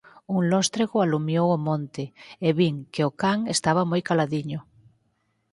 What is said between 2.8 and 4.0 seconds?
que o can estaba